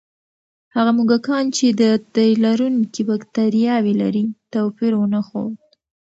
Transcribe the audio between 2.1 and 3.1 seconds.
تیلرونکي